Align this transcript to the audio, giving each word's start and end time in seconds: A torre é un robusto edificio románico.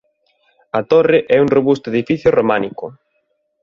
A 0.79 0.81
torre 0.91 1.19
é 1.35 1.37
un 1.45 1.49
robusto 1.55 1.87
edificio 1.93 2.29
románico. 2.37 2.85